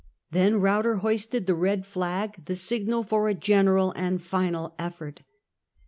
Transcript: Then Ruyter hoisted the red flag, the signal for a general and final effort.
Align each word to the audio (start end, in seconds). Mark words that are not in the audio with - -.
Then 0.31 0.59
Ruyter 0.59 1.01
hoisted 1.01 1.45
the 1.45 1.53
red 1.53 1.85
flag, 1.85 2.45
the 2.45 2.55
signal 2.55 3.03
for 3.03 3.27
a 3.29 3.35
general 3.35 3.93
and 3.95 4.19
final 4.19 4.73
effort. 4.79 5.21